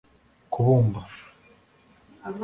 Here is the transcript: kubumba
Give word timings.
kubumba 0.51 1.01